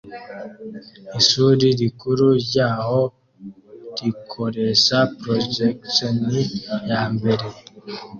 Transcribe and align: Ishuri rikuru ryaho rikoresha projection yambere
Ishuri 1.19 1.65
rikuru 1.79 2.27
ryaho 2.45 3.01
rikoresha 3.99 4.97
projection 5.19 6.17
yambere 6.89 7.45